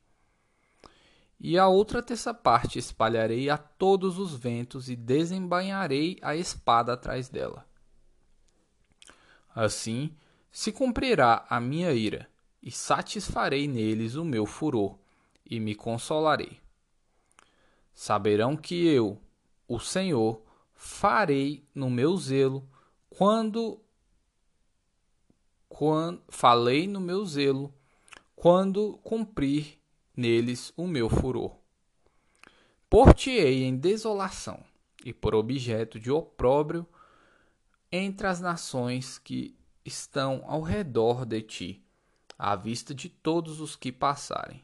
E 1.38 1.58
a 1.58 1.68
outra 1.68 2.02
terça 2.02 2.34
parte 2.34 2.80
espalharei 2.80 3.50
a 3.50 3.58
todos 3.58 4.18
os 4.18 4.34
ventos 4.34 4.90
e 4.90 4.96
desembainharei 4.96 6.18
a 6.22 6.38
espada 6.38 6.94
atrás 6.94 7.28
dela. 7.28 7.68
Assim 9.54 10.16
se 10.50 10.72
cumprirá 10.72 11.46
a 11.50 11.60
minha 11.60 11.92
ira 11.92 12.30
e 12.62 12.72
satisfarei 12.72 13.68
neles 13.68 14.16
o 14.16 14.24
meu 14.24 14.46
furor, 14.46 14.98
e 15.46 15.60
me 15.60 15.76
consolarei. 15.76 16.62
Saberão 17.94 18.56
que 18.56 18.88
eu, 18.88 19.20
o 19.68 19.80
Senhor, 19.80 20.42
farei 20.74 21.68
no 21.74 21.90
meu 21.90 22.18
zelo, 22.18 22.68
quando, 23.10 23.80
quando 25.70 26.22
falei 26.30 26.88
no 26.88 27.00
meu 27.00 27.26
zelo, 27.26 27.74
quando 28.36 28.98
cumprir 29.04 29.80
neles 30.16 30.74
o 30.76 30.88
meu 30.88 31.10
furor. 31.10 31.56
Por-te-ei 32.90 33.64
em 33.64 33.76
desolação 33.76 34.64
e 35.04 35.14
por 35.14 35.34
objeto 35.34 36.00
de 36.00 36.12
opróbrio 36.12 36.88
entre 37.92 38.28
as 38.28 38.40
nações 38.40 39.18
que 39.18 39.58
estão 39.86 40.44
ao 40.46 40.62
redor 40.62 41.26
de 41.26 41.42
ti 41.42 41.86
à 42.38 42.56
vista 42.56 42.94
de 42.94 43.10
todos 43.10 43.60
os 43.60 43.76
que 43.76 43.92
passarem. 43.92 44.62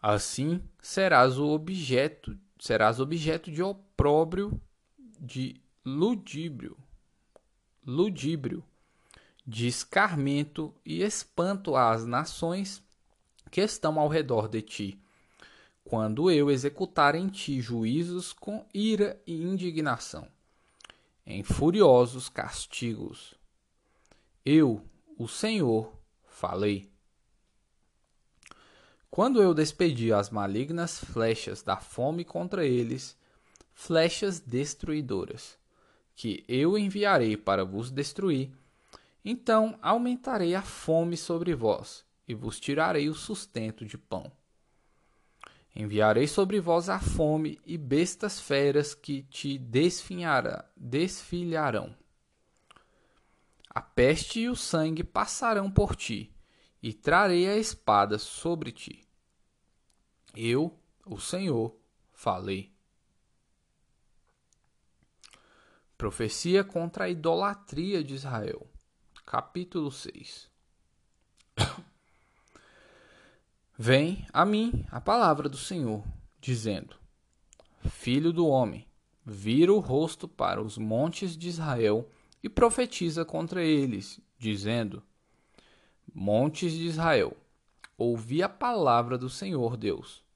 Assim 0.00 0.62
serás 0.80 1.38
o 1.38 1.48
objeto, 1.48 2.38
serás 2.58 3.00
objeto 3.00 3.50
de 3.50 3.62
opróbrio, 3.62 4.60
de 5.20 5.60
ludíbrio, 5.84 6.76
ludíbrio, 7.86 8.64
de 9.46 9.66
escarmento 9.66 10.74
e 10.84 11.02
espanto 11.02 11.74
às 11.74 12.04
nações 12.04 12.82
que 13.50 13.60
estão 13.60 13.98
ao 13.98 14.08
redor 14.08 14.48
de 14.48 14.60
ti, 14.60 15.02
quando 15.82 16.30
eu 16.30 16.50
executar 16.50 17.14
em 17.14 17.28
ti 17.28 17.60
juízos 17.60 18.32
com 18.32 18.66
ira 18.74 19.20
e 19.26 19.42
indignação, 19.42 20.28
em 21.24 21.42
furiosos 21.42 22.28
castigos. 22.28 23.34
Eu, 24.44 24.84
o 25.16 25.26
Senhor, 25.26 25.90
falei. 26.26 26.90
Quando 29.18 29.42
eu 29.42 29.52
despedi 29.52 30.12
as 30.12 30.30
malignas 30.30 31.00
flechas 31.00 31.60
da 31.60 31.76
fome 31.76 32.24
contra 32.24 32.64
eles, 32.64 33.18
flechas 33.74 34.38
destruidoras, 34.38 35.58
que 36.14 36.44
eu 36.46 36.78
enviarei 36.78 37.36
para 37.36 37.64
vos 37.64 37.90
destruir, 37.90 38.52
então 39.24 39.76
aumentarei 39.82 40.54
a 40.54 40.62
fome 40.62 41.16
sobre 41.16 41.52
vós, 41.52 42.04
e 42.28 42.34
vos 42.34 42.60
tirarei 42.60 43.08
o 43.08 43.14
sustento 43.14 43.84
de 43.84 43.98
pão. 43.98 44.30
Enviarei 45.74 46.28
sobre 46.28 46.60
vós 46.60 46.88
a 46.88 47.00
fome 47.00 47.60
e 47.66 47.76
bestas 47.76 48.38
feras 48.38 48.94
que 48.94 49.22
te 49.22 49.58
desfilharão. 49.58 51.92
A 53.68 53.82
peste 53.82 54.42
e 54.42 54.48
o 54.48 54.54
sangue 54.54 55.02
passarão 55.02 55.68
por 55.68 55.96
ti, 55.96 56.32
e 56.80 56.92
trarei 56.92 57.48
a 57.48 57.56
espada 57.56 58.16
sobre 58.16 58.70
ti. 58.70 59.07
Eu, 60.40 60.78
o 61.04 61.18
Senhor, 61.18 61.74
falei. 62.12 62.72
Profecia 65.96 66.62
contra 66.62 67.06
a 67.06 67.08
idolatria 67.08 68.04
de 68.04 68.14
Israel. 68.14 68.64
Capítulo 69.26 69.90
6 69.90 70.48
Vem 73.76 74.24
a 74.32 74.46
mim 74.46 74.86
a 74.92 75.00
palavra 75.00 75.48
do 75.48 75.56
Senhor, 75.56 76.04
dizendo: 76.40 76.94
Filho 77.90 78.32
do 78.32 78.46
homem, 78.46 78.86
vira 79.26 79.72
o 79.72 79.80
rosto 79.80 80.28
para 80.28 80.62
os 80.62 80.78
montes 80.78 81.36
de 81.36 81.48
Israel 81.48 82.08
e 82.44 82.48
profetiza 82.48 83.24
contra 83.24 83.60
eles, 83.60 84.20
dizendo: 84.38 85.02
Montes 86.14 86.70
de 86.70 86.86
Israel, 86.86 87.36
ouvi 87.96 88.40
a 88.40 88.48
palavra 88.48 89.18
do 89.18 89.28
Senhor 89.28 89.76
Deus. 89.76 90.27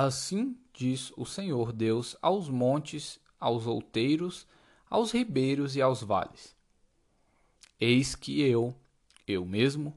Assim 0.00 0.56
diz 0.72 1.12
o 1.16 1.26
Senhor 1.26 1.72
Deus 1.72 2.16
aos 2.22 2.48
montes, 2.48 3.18
aos 3.40 3.66
outeiros, 3.66 4.46
aos 4.88 5.10
ribeiros 5.10 5.74
e 5.74 5.82
aos 5.82 6.04
vales: 6.04 6.54
Eis 7.80 8.14
que 8.14 8.40
eu, 8.40 8.72
eu 9.26 9.44
mesmo, 9.44 9.92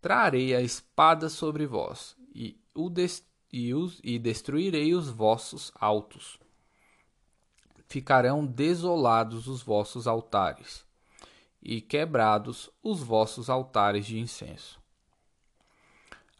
trarei 0.00 0.54
a 0.54 0.60
espada 0.60 1.28
sobre 1.28 1.66
vós, 1.66 2.16
e, 2.32 2.56
o 2.72 2.88
e, 3.52 3.74
os, 3.74 3.98
e 4.04 4.20
destruirei 4.20 4.94
os 4.94 5.08
vossos 5.08 5.72
altos. 5.74 6.38
Ficarão 7.88 8.46
desolados 8.46 9.48
os 9.48 9.64
vossos 9.64 10.06
altares, 10.06 10.86
e 11.60 11.80
quebrados 11.80 12.70
os 12.80 13.00
vossos 13.00 13.50
altares 13.50 14.06
de 14.06 14.16
incenso. 14.16 14.80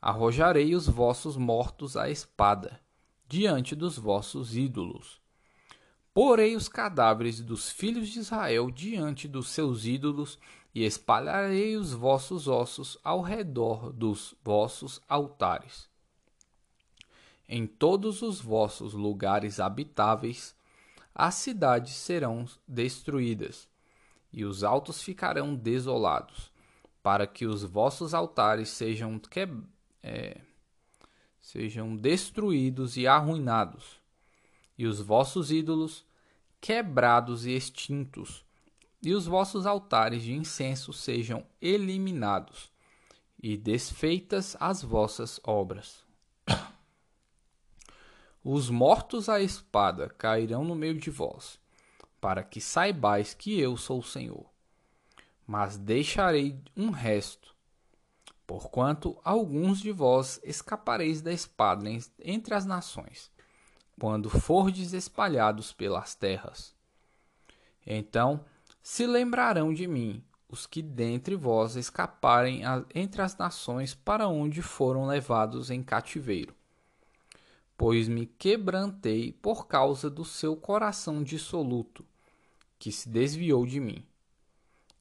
arrojarei 0.00 0.76
os 0.76 0.86
vossos 0.86 1.36
mortos 1.36 1.96
à 1.96 2.08
espada, 2.08 2.83
diante 3.28 3.74
dos 3.74 3.98
vossos 3.98 4.56
ídolos. 4.56 5.20
Porei 6.12 6.54
os 6.54 6.68
cadáveres 6.68 7.40
dos 7.40 7.70
filhos 7.70 8.08
de 8.08 8.20
Israel 8.20 8.70
diante 8.70 9.26
dos 9.26 9.48
seus 9.48 9.84
ídolos, 9.84 10.38
e 10.74 10.84
espalharei 10.84 11.76
os 11.76 11.92
vossos 11.92 12.48
ossos 12.48 12.98
ao 13.04 13.22
redor 13.22 13.92
dos 13.92 14.34
vossos 14.42 15.00
altares. 15.08 15.88
Em 17.48 17.66
todos 17.66 18.22
os 18.22 18.40
vossos 18.40 18.92
lugares 18.92 19.60
habitáveis, 19.60 20.54
as 21.14 21.36
cidades 21.36 21.94
serão 21.94 22.44
destruídas, 22.66 23.68
e 24.32 24.44
os 24.44 24.64
altos 24.64 25.00
ficarão 25.00 25.54
desolados, 25.54 26.50
para 27.02 27.26
que 27.26 27.46
os 27.46 27.62
vossos 27.62 28.12
altares 28.14 28.68
sejam, 28.70 29.16
que, 29.18 29.48
é, 30.02 30.40
sejam 31.44 31.94
destruídos 31.94 32.96
e 32.96 33.06
arruinados, 33.06 34.00
e 34.78 34.86
os 34.86 34.98
vossos 34.98 35.52
ídolos 35.52 36.02
quebrados 36.58 37.44
e 37.44 37.50
extintos, 37.50 38.42
e 39.02 39.12
os 39.12 39.26
vossos 39.26 39.66
altares 39.66 40.22
de 40.22 40.32
incenso 40.32 40.90
sejam 40.90 41.46
eliminados, 41.60 42.72
e 43.42 43.58
desfeitas 43.58 44.56
as 44.58 44.82
vossas 44.82 45.38
obras. 45.44 46.02
Os 48.42 48.70
mortos 48.70 49.28
à 49.28 49.42
espada 49.42 50.08
cairão 50.08 50.64
no 50.64 50.74
meio 50.74 50.98
de 50.98 51.10
vós, 51.10 51.60
para 52.22 52.42
que 52.42 52.58
saibais 52.58 53.34
que 53.34 53.60
eu 53.60 53.76
sou 53.76 53.98
o 53.98 54.02
Senhor. 54.02 54.46
Mas 55.46 55.76
deixarei 55.76 56.58
um 56.74 56.88
resto, 56.88 57.53
porquanto 58.46 59.18
alguns 59.24 59.80
de 59.80 59.90
vós 59.92 60.40
escapareis 60.44 61.22
da 61.22 61.32
espada 61.32 61.84
entre 62.20 62.54
as 62.54 62.66
nações, 62.66 63.30
quando 63.98 64.28
fordes 64.28 64.92
espalhados 64.92 65.72
pelas 65.72 66.14
terras. 66.14 66.74
Então 67.86 68.44
se 68.82 69.06
lembrarão 69.06 69.72
de 69.72 69.86
mim 69.86 70.22
os 70.48 70.66
que 70.66 70.82
dentre 70.82 71.34
vós 71.34 71.74
escaparem 71.74 72.62
entre 72.94 73.22
as 73.22 73.36
nações 73.36 73.94
para 73.94 74.28
onde 74.28 74.62
foram 74.62 75.06
levados 75.06 75.70
em 75.70 75.82
cativeiro 75.82 76.54
pois 77.76 78.08
me 78.08 78.26
quebrantei 78.26 79.32
por 79.32 79.66
causa 79.66 80.08
do 80.08 80.24
seu 80.24 80.56
coração 80.56 81.22
dissoluto, 81.22 82.04
que 82.78 82.92
se 82.92 83.08
desviou 83.08 83.66
de 83.66 83.80
mim, 83.80 84.04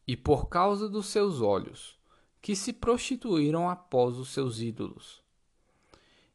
e 0.07 0.17
por 0.17 0.47
causa 0.49 0.89
dos 0.89 1.07
seus 1.07 1.41
olhos, 1.41 1.97
que 2.43 2.57
se 2.57 2.73
prostituíram 2.73 3.69
após 3.69 4.17
os 4.17 4.27
seus 4.27 4.59
ídolos. 4.59 5.23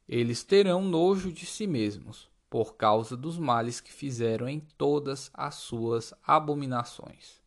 Eles 0.08 0.42
terão 0.42 0.80
nojo 0.80 1.30
de 1.30 1.44
si 1.44 1.66
mesmos, 1.66 2.30
por 2.48 2.76
causa 2.76 3.14
dos 3.14 3.36
males 3.36 3.78
que 3.78 3.92
fizeram 3.92 4.48
em 4.48 4.58
todas 4.58 5.30
as 5.34 5.56
suas 5.56 6.14
abominações. 6.26 7.42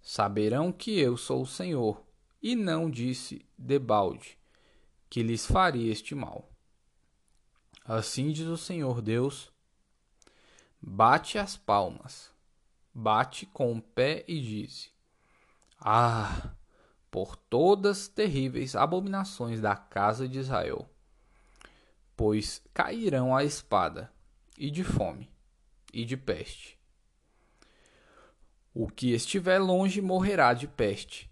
Saberão 0.00 0.72
que 0.72 0.98
eu 0.98 1.14
sou 1.18 1.42
o 1.42 1.46
Senhor, 1.46 2.02
e 2.42 2.56
não 2.56 2.90
disse 2.90 3.44
debalde, 3.58 4.38
que 5.10 5.22
lhes 5.22 5.44
faria 5.44 5.92
este 5.92 6.14
mal. 6.14 6.50
Assim 7.84 8.32
diz 8.32 8.46
o 8.46 8.56
Senhor 8.56 9.02
Deus: 9.02 9.52
Bate 10.80 11.36
as 11.36 11.54
palmas, 11.54 12.30
bate 12.94 13.44
com 13.44 13.76
o 13.76 13.82
pé 13.82 14.24
e 14.26 14.40
diz: 14.40 14.90
Ah, 15.78 16.54
por 17.12 17.36
todas 17.36 18.08
terríveis 18.08 18.74
abominações 18.74 19.60
da 19.60 19.76
casa 19.76 20.26
de 20.26 20.38
Israel, 20.38 20.88
pois 22.16 22.62
cairão 22.72 23.36
a 23.36 23.44
espada, 23.44 24.10
e 24.56 24.70
de 24.70 24.82
fome, 24.82 25.30
e 25.92 26.06
de 26.06 26.16
peste. 26.16 26.78
O 28.72 28.88
que 28.88 29.12
estiver 29.12 29.58
longe 29.58 30.00
morrerá 30.00 30.54
de 30.54 30.66
peste, 30.66 31.30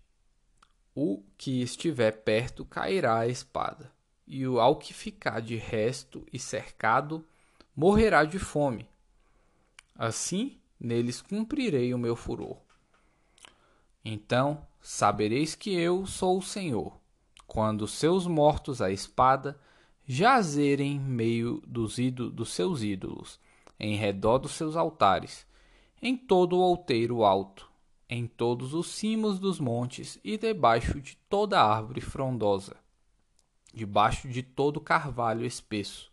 o 0.94 1.22
que 1.38 1.62
estiver 1.62 2.12
perto 2.24 2.62
cairá 2.66 3.20
a 3.20 3.28
espada 3.28 3.90
e 4.26 4.46
o 4.46 4.61
ao 4.61 4.76
que 4.76 4.92
ficar 4.92 5.40
de 5.40 5.57
resto 5.57 6.26
e 6.31 6.38
cercado 6.38 7.26
morrerá 7.74 8.24
de 8.24 8.38
fome. 8.38 8.87
Assim 9.94 10.61
neles 10.78 11.22
cumprirei 11.22 11.94
o 11.94 11.98
meu 11.98 12.14
furor. 12.14 12.59
Então 14.04 14.66
sabereis 14.80 15.54
que 15.54 15.74
eu 15.74 16.06
sou 16.06 16.38
o 16.38 16.42
Senhor, 16.42 16.98
quando 17.46 17.86
seus 17.86 18.26
mortos 18.26 18.80
à 18.80 18.90
espada 18.90 19.58
jazerem 20.06 20.96
em 20.96 21.00
meio 21.00 21.62
dos, 21.66 21.96
dos 22.32 22.50
seus 22.50 22.82
ídolos, 22.82 23.38
em 23.78 23.96
redor 23.96 24.38
dos 24.38 24.52
seus 24.52 24.76
altares, 24.76 25.46
em 26.02 26.16
todo 26.16 26.56
o 26.56 26.60
outeiro 26.60 27.24
alto, 27.24 27.70
em 28.08 28.26
todos 28.26 28.74
os 28.74 28.88
cimos 28.88 29.38
dos 29.38 29.60
montes 29.60 30.18
e 30.24 30.36
debaixo 30.36 31.00
de 31.00 31.16
toda 31.28 31.62
árvore 31.62 32.00
frondosa 32.00 32.76
debaixo 33.72 34.28
de 34.28 34.42
todo 34.42 34.80
carvalho 34.80 35.44
espesso, 35.44 36.10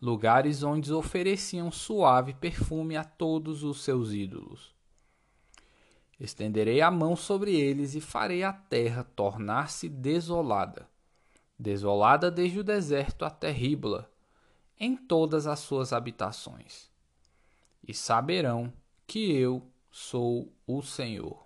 lugares 0.00 0.62
onde 0.62 0.92
ofereciam 0.92 1.70
suave 1.70 2.34
perfume 2.34 2.96
a 2.96 3.04
todos 3.04 3.62
os 3.62 3.82
seus 3.82 4.12
ídolos. 4.12 4.74
Estenderei 6.20 6.82
a 6.82 6.90
mão 6.90 7.16
sobre 7.16 7.58
eles 7.58 7.94
e 7.94 8.00
farei 8.00 8.44
a 8.44 8.52
terra 8.52 9.02
tornar-se 9.16 9.88
desolada, 9.88 10.86
desolada 11.58 12.30
desde 12.30 12.60
o 12.60 12.64
deserto 12.64 13.24
até 13.24 13.50
Ribla, 13.50 14.12
em 14.78 14.94
todas 14.94 15.46
as 15.46 15.60
suas 15.60 15.94
habitações. 15.94 16.90
E 17.82 17.94
saberão 17.94 18.70
que 19.06 19.32
eu 19.32 19.66
sou 19.90 20.52
o 20.66 20.82
Senhor. 20.82 21.42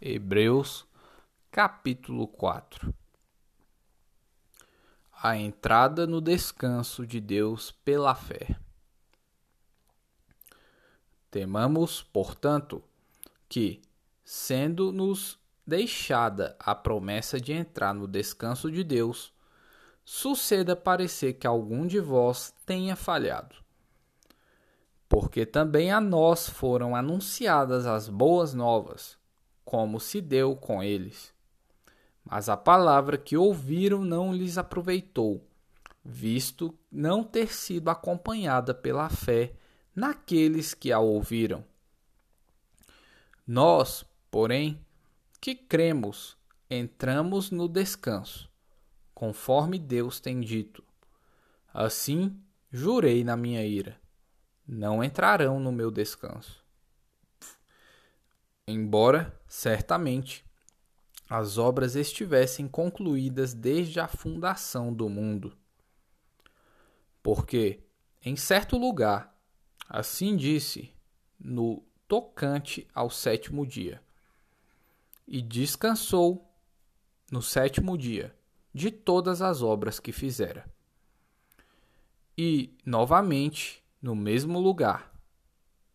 Hebreus 0.00 0.86
Capítulo 1.50 2.28
4 2.28 2.94
A 5.22 5.38
entrada 5.38 6.06
no 6.06 6.20
descanso 6.20 7.06
de 7.06 7.18
Deus 7.18 7.70
pela 7.70 8.14
fé. 8.14 8.58
Temamos, 11.30 12.02
portanto, 12.02 12.82
que, 13.48 13.82
sendo-nos 14.24 15.38
deixada 15.66 16.56
a 16.58 16.74
promessa 16.74 17.40
de 17.40 17.52
entrar 17.52 17.94
no 17.94 18.06
descanso 18.06 18.70
de 18.70 18.82
Deus, 18.82 19.32
suceda 20.04 20.74
parecer 20.74 21.34
que 21.34 21.46
algum 21.46 21.86
de 21.86 22.00
vós 22.00 22.54
tenha 22.64 22.96
falhado. 22.96 23.56
Porque 25.08 25.44
também 25.44 25.90
a 25.90 26.00
nós 26.00 26.48
foram 26.48 26.96
anunciadas 26.96 27.86
as 27.86 28.08
boas 28.08 28.54
novas, 28.54 29.18
como 29.64 30.00
se 30.00 30.20
deu 30.20 30.56
com 30.56 30.82
eles 30.82 31.36
mas 32.30 32.48
a 32.50 32.56
palavra 32.56 33.16
que 33.16 33.36
ouviram 33.38 34.04
não 34.04 34.34
lhes 34.34 34.58
aproveitou, 34.58 35.42
visto 36.04 36.78
não 36.92 37.24
ter 37.24 37.52
sido 37.52 37.88
acompanhada 37.88 38.74
pela 38.74 39.08
fé 39.08 39.54
naqueles 39.98 40.74
que 40.74 40.92
a 40.92 41.00
ouviram. 41.00 41.64
Nós, 43.44 44.04
porém, 44.30 44.80
que 45.40 45.56
cremos, 45.56 46.36
entramos 46.70 47.50
no 47.50 47.66
descanso, 47.66 48.48
conforme 49.12 49.76
Deus 49.76 50.20
tem 50.20 50.40
dito. 50.40 50.84
Assim, 51.74 52.40
jurei 52.70 53.24
na 53.24 53.36
minha 53.36 53.66
ira: 53.66 54.00
não 54.66 55.02
entrarão 55.02 55.58
no 55.58 55.72
meu 55.72 55.90
descanso. 55.90 56.64
Embora, 58.68 59.36
certamente, 59.48 60.44
as 61.28 61.58
obras 61.58 61.96
estivessem 61.96 62.68
concluídas 62.68 63.52
desde 63.52 63.98
a 63.98 64.06
fundação 64.06 64.94
do 64.94 65.08
mundo. 65.08 65.56
Porque, 67.20 67.80
em 68.24 68.36
certo 68.36 68.78
lugar, 68.78 69.37
assim 69.88 70.36
disse 70.36 70.92
no 71.38 71.82
tocante 72.06 72.86
ao 72.94 73.10
sétimo 73.10 73.66
dia, 73.66 74.02
e 75.26 75.42
descansou 75.42 76.50
no 77.30 77.42
sétimo 77.42 77.96
dia 77.96 78.34
de 78.72 78.90
todas 78.90 79.42
as 79.42 79.62
obras 79.62 80.00
que 80.00 80.12
fizera. 80.12 80.68
E, 82.36 82.76
novamente, 82.84 83.82
no 84.00 84.14
mesmo 84.14 84.60
lugar, 84.60 85.12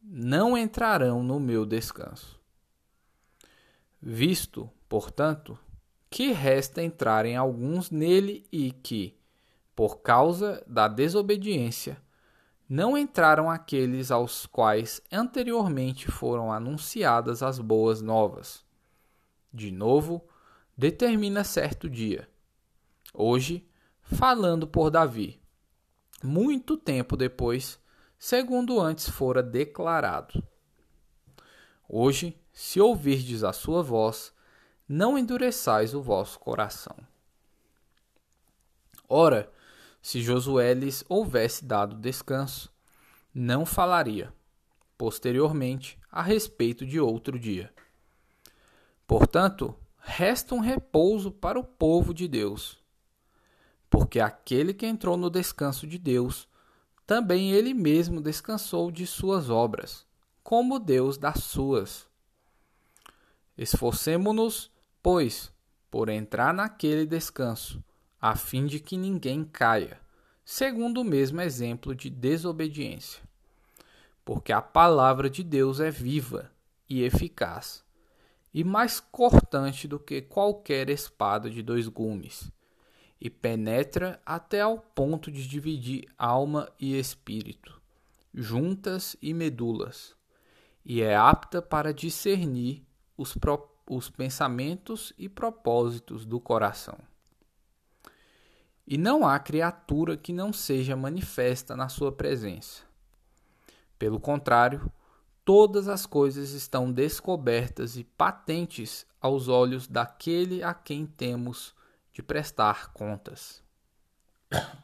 não 0.01 0.57
entrarão 0.57 1.23
no 1.23 1.39
meu 1.39 1.65
descanso. 1.65 2.39
Visto 4.01 4.69
portanto, 4.93 5.57
que 6.07 6.31
resta 6.31 6.83
entrarem 6.83 7.35
alguns 7.35 7.89
nele 7.89 8.45
e 8.51 8.71
que, 8.71 9.17
por 9.75 10.01
causa 10.03 10.63
da 10.67 10.87
desobediência, 10.87 11.99
não 12.73 12.97
entraram 12.97 13.51
aqueles 13.51 14.09
aos 14.09 14.47
quais 14.47 14.99
anteriormente 15.11 16.09
foram 16.09 16.51
anunciadas 16.51 17.43
as 17.43 17.59
boas 17.59 18.01
novas. 18.01 18.65
De 19.53 19.69
novo, 19.69 20.27
determina 20.75 21.43
certo 21.43 21.87
dia. 21.87 22.27
Hoje, 23.13 23.63
falando 24.01 24.65
por 24.65 24.89
Davi, 24.89 25.39
muito 26.23 26.75
tempo 26.75 27.15
depois, 27.15 27.79
segundo 28.17 28.81
antes 28.81 29.07
fora 29.07 29.43
declarado. 29.43 30.43
Hoje, 31.87 32.35
se 32.51 32.81
ouvirdes 32.81 33.43
a 33.43 33.53
sua 33.53 33.83
voz, 33.83 34.33
não 34.89 35.15
endureçais 35.15 35.93
o 35.93 36.01
vosso 36.01 36.39
coração. 36.39 36.97
Ora, 39.07 39.53
se 40.03 40.21
Josué 40.21 40.73
lhes 40.73 41.05
houvesse 41.07 41.63
dado 41.63 41.95
descanso, 41.95 42.69
não 43.33 43.65
falaria, 43.65 44.33
posteriormente, 44.97 45.97
a 46.11 46.21
respeito 46.21 46.85
de 46.85 46.99
outro 46.99 47.39
dia. 47.39 47.73
Portanto, 49.07 49.73
resta 49.97 50.53
um 50.53 50.59
repouso 50.59 51.31
para 51.31 51.57
o 51.57 51.63
povo 51.63 52.13
de 52.13 52.27
Deus. 52.27 52.83
Porque 53.89 54.19
aquele 54.19 54.73
que 54.73 54.85
entrou 54.85 55.15
no 55.15 55.29
descanso 55.29 55.87
de 55.87 55.97
Deus, 55.97 56.49
também 57.07 57.51
ele 57.51 57.73
mesmo 57.73 58.19
descansou 58.19 58.91
de 58.91 59.07
suas 59.07 59.49
obras, 59.49 60.05
como 60.43 60.79
Deus 60.79 61.17
das 61.17 61.45
suas. 61.45 62.05
Esforcemo-nos, 63.57 64.69
pois, 65.01 65.49
por 65.89 66.09
entrar 66.09 66.53
naquele 66.53 67.05
descanso, 67.05 67.81
a 68.25 68.37
fim 68.37 68.65
de 68.65 68.79
que 68.79 68.95
ninguém 68.95 69.43
caia, 69.43 69.99
segundo 70.45 71.01
o 71.01 71.03
mesmo 71.03 71.41
exemplo 71.41 71.93
de 71.93 72.09
desobediência. 72.09 73.21
Porque 74.23 74.53
a 74.53 74.61
palavra 74.61 75.29
de 75.29 75.43
Deus 75.43 75.81
é 75.81 75.91
viva 75.91 76.49
e 76.89 77.03
eficaz, 77.03 77.83
e 78.53 78.63
mais 78.63 79.01
cortante 79.01 79.89
do 79.89 79.99
que 79.99 80.21
qualquer 80.21 80.89
espada 80.89 81.49
de 81.49 81.61
dois 81.61 81.89
gumes, 81.89 82.49
e 83.19 83.29
penetra 83.29 84.21
até 84.25 84.61
ao 84.61 84.77
ponto 84.77 85.29
de 85.29 85.45
dividir 85.45 86.07
alma 86.17 86.71
e 86.79 86.97
espírito, 86.97 87.81
juntas 88.33 89.17
e 89.21 89.33
medulas, 89.33 90.15
e 90.85 91.01
é 91.01 91.13
apta 91.13 91.61
para 91.61 91.93
discernir 91.93 92.85
os, 93.17 93.35
os 93.85 94.09
pensamentos 94.09 95.11
e 95.17 95.27
propósitos 95.27 96.25
do 96.25 96.39
coração. 96.39 96.97
E 98.85 98.97
não 98.97 99.25
há 99.25 99.39
criatura 99.39 100.17
que 100.17 100.33
não 100.33 100.51
seja 100.51 100.95
manifesta 100.95 101.75
na 101.75 101.87
sua 101.87 102.11
presença. 102.11 102.83
Pelo 103.97 104.19
contrário, 104.19 104.91
todas 105.45 105.87
as 105.87 106.05
coisas 106.05 106.51
estão 106.51 106.91
descobertas 106.91 107.95
e 107.95 108.03
patentes 108.03 109.05
aos 109.21 109.47
olhos 109.47 109.87
daquele 109.87 110.63
a 110.63 110.73
quem 110.73 111.05
temos 111.05 111.73
de 112.11 112.21
prestar 112.21 112.91
contas. 112.91 113.63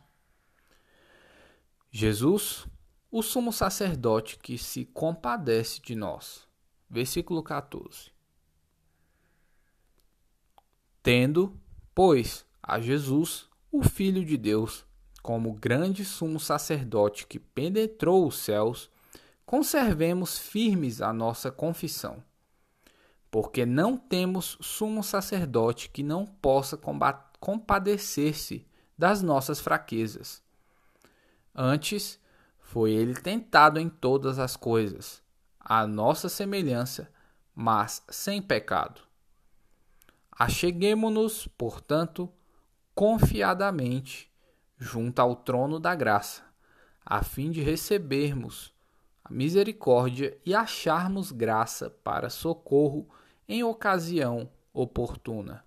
Jesus, 1.92 2.68
o 3.12 3.22
sumo 3.22 3.52
sacerdote 3.52 4.38
que 4.38 4.58
se 4.58 4.86
compadece 4.86 5.82
de 5.82 5.96
nós. 5.96 6.48
Versículo 6.90 7.44
14 7.44 8.12
tendo, 11.02 11.58
pois, 11.96 12.46
a 12.62 12.80
Jesus, 12.80 13.49
o 13.72 13.84
Filho 13.84 14.26
de 14.26 14.36
Deus, 14.36 14.84
como 15.22 15.54
grande 15.54 16.04
sumo 16.04 16.40
sacerdote 16.40 17.28
que 17.28 17.38
penetrou 17.38 18.28
os 18.28 18.40
céus, 18.40 18.90
conservemos 19.46 20.38
firmes 20.40 21.02
a 21.02 21.14
nossa 21.14 21.52
confissão. 21.52 22.24
Porque 23.30 23.66
não 23.66 23.96
temos 23.96 24.58
sumo 24.60 25.04
sacerdote 25.04 25.90
que 25.90 26.02
não 26.02 26.26
possa 26.26 26.80
compadecer-se 27.40 28.66
das 28.98 29.22
nossas 29.22 29.60
fraquezas. 29.60 30.42
Antes, 31.54 32.20
foi 32.60 32.92
ele 32.92 33.14
tentado 33.14 33.80
em 33.80 33.88
todas 33.88 34.40
as 34.40 34.56
coisas, 34.56 35.22
à 35.60 35.86
nossa 35.86 36.28
semelhança, 36.28 37.12
mas 37.54 38.04
sem 38.10 38.42
pecado. 38.42 39.02
Acheguemo-nos, 40.32 41.48
portanto, 41.58 42.32
confiadamente 43.00 44.30
junto 44.78 45.22
ao 45.22 45.34
trono 45.34 45.80
da 45.80 45.96
graça, 45.96 46.44
a 47.06 47.24
fim 47.24 47.50
de 47.50 47.62
recebermos 47.62 48.74
a 49.24 49.32
misericórdia 49.32 50.38
e 50.46 50.54
acharmos 50.54 51.32
graça 51.32 51.90
para 51.90 52.30
socorro 52.30 53.08
em 53.48 53.64
ocasião 53.64 54.52
oportuna. 54.74 55.64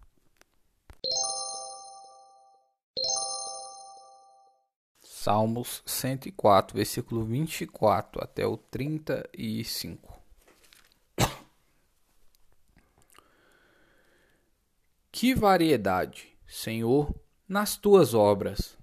Salmos 5.01 5.83
104, 5.87 6.77
versículo 6.77 7.25
24 7.25 8.23
até 8.23 8.47
o 8.47 8.59
35. 8.59 10.21
Que 15.11 15.35
variedade, 15.35 16.37
Senhor, 16.47 17.22
nas 17.49 17.77
tuas 17.77 18.15
obras! 18.15 18.77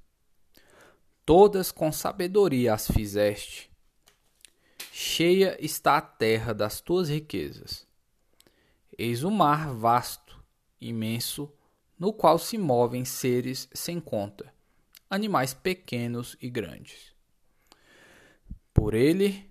Todas 1.26 1.72
com 1.72 1.91
sabedoria 1.91 2.74
as 2.74 2.88
fizeste. 2.88 3.69
Cheia 4.91 5.58
está 5.63 5.98
a 5.98 6.02
terra 6.02 6.54
das 6.54 6.82
tuas 6.82 7.10
riquezas. 7.10 7.88
Eis 8.98 9.24
o 9.24 9.32
mar 9.32 9.74
vasto, 9.74 10.43
imenso, 10.82 11.52
no 11.98 12.12
qual 12.12 12.39
se 12.39 12.58
movem 12.58 13.06
seres 13.06 13.69
sem 13.74 14.00
conta, 14.00 14.54
animais 15.10 15.54
pequenos 15.54 16.36
e 16.41 16.50
grandes. 16.50 17.13
Por 18.74 18.93
ele 18.93 19.50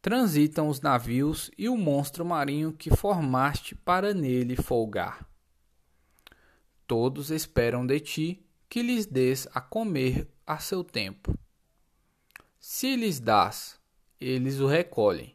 transitam 0.00 0.68
os 0.68 0.80
navios 0.80 1.50
e 1.56 1.68
o 1.68 1.76
monstro 1.76 2.24
marinho 2.24 2.72
que 2.72 2.94
formaste 2.94 3.74
para 3.74 4.12
nele 4.12 4.56
folgar. 4.56 5.26
Todos 6.86 7.30
esperam 7.30 7.86
de 7.86 7.98
ti 8.00 8.46
que 8.68 8.82
lhes 8.82 9.06
des 9.06 9.48
a 9.54 9.60
comer 9.60 10.28
a 10.46 10.58
seu 10.58 10.84
tempo. 10.84 11.38
Se 12.58 12.96
lhes 12.96 13.20
dás, 13.20 13.78
eles 14.20 14.60
o 14.60 14.66
recolhem. 14.66 15.34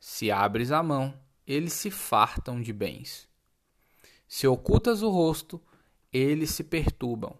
Se 0.00 0.30
abres 0.30 0.70
a 0.72 0.82
mão, 0.82 1.14
eles 1.46 1.72
se 1.72 1.90
fartam 1.90 2.60
de 2.60 2.72
bens. 2.72 3.28
Se 4.26 4.46
ocultas 4.46 5.02
o 5.02 5.10
rosto, 5.10 5.62
eles 6.12 6.50
se 6.50 6.64
perturbam. 6.64 7.36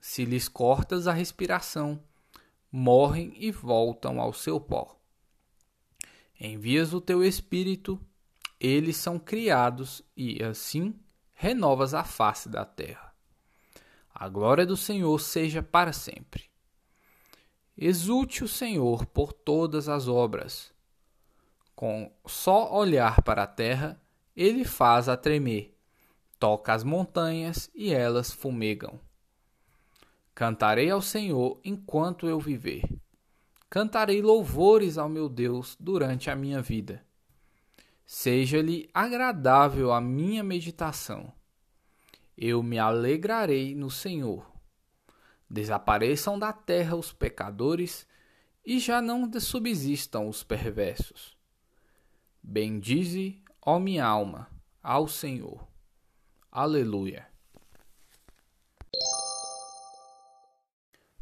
Se 0.00 0.24
lhes 0.24 0.48
cortas 0.48 1.06
a 1.06 1.12
respiração, 1.12 2.00
morrem 2.70 3.32
e 3.36 3.50
voltam 3.50 4.20
ao 4.20 4.32
seu 4.32 4.60
pó. 4.60 4.96
Envias 6.40 6.92
o 6.92 7.00
teu 7.00 7.24
espírito, 7.24 8.00
eles 8.60 8.96
são 8.96 9.18
criados 9.18 10.02
e 10.16 10.42
assim 10.42 10.94
renovas 11.40 11.94
a 11.94 12.02
face 12.02 12.48
da 12.48 12.64
terra. 12.64 13.14
A 14.12 14.28
glória 14.28 14.66
do 14.66 14.76
Senhor 14.76 15.20
seja 15.20 15.62
para 15.62 15.92
sempre. 15.92 16.50
Exulte 17.76 18.42
o 18.42 18.48
Senhor 18.48 19.06
por 19.06 19.32
todas 19.32 19.88
as 19.88 20.08
obras. 20.08 20.72
Com 21.76 22.12
só 22.26 22.74
olhar 22.74 23.22
para 23.22 23.44
a 23.44 23.46
terra, 23.46 24.02
ele 24.34 24.64
faz 24.64 25.08
a 25.08 25.16
tremer, 25.16 25.78
toca 26.40 26.74
as 26.74 26.82
montanhas 26.82 27.70
e 27.72 27.94
elas 27.94 28.32
fumegam. 28.32 28.98
Cantarei 30.34 30.90
ao 30.90 31.00
Senhor 31.00 31.60
enquanto 31.64 32.26
eu 32.26 32.40
viver. 32.40 32.82
Cantarei 33.70 34.20
louvores 34.20 34.98
ao 34.98 35.08
meu 35.08 35.28
Deus 35.28 35.76
durante 35.78 36.30
a 36.30 36.34
minha 36.34 36.60
vida 36.60 37.06
seja-lhe 38.08 38.88
agradável 38.94 39.92
a 39.92 40.00
minha 40.00 40.42
meditação. 40.42 41.30
Eu 42.34 42.62
me 42.62 42.78
alegrarei 42.78 43.74
no 43.74 43.90
Senhor. 43.90 44.50
Desapareçam 45.48 46.38
da 46.38 46.50
terra 46.50 46.96
os 46.96 47.12
pecadores 47.12 48.06
e 48.64 48.78
já 48.78 49.02
não 49.02 49.30
subsistam 49.38 50.26
os 50.26 50.42
perversos. 50.42 51.36
Bendize, 52.42 53.42
ó 53.60 53.78
minha 53.78 54.06
alma, 54.06 54.48
ao 54.82 55.06
Senhor. 55.06 55.68
Aleluia. 56.50 57.28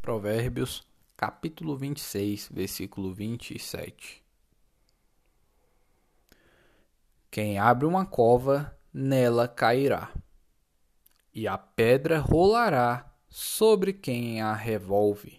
Provérbios, 0.01 0.87
capítulo 1.16 1.77
26, 1.77 2.49
versículo 2.53 3.12
27. 3.12 4.26
Quem 7.37 7.59
abre 7.59 7.85
uma 7.85 8.07
cova, 8.07 8.75
nela 8.90 9.46
cairá, 9.46 10.11
e 11.35 11.46
a 11.46 11.59
pedra 11.59 12.18
rolará 12.18 13.12
sobre 13.29 13.92
quem 13.92 14.40
a 14.40 14.55
revolve. 14.55 15.38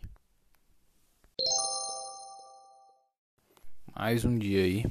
Mais 3.95 4.23
um 4.23 4.37
dia 4.37 4.63
aí. 4.63 4.85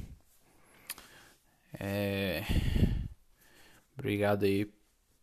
É 1.79 2.43
Obrigado 3.97 4.43
aí 4.43 4.69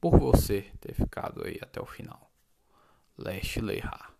por 0.00 0.18
você 0.18 0.62
ter 0.80 0.94
ficado 0.94 1.46
aí 1.46 1.58
até 1.60 1.82
o 1.82 1.86
final. 1.86 2.32
Leste 3.18 3.60
Leihar. 3.60 4.13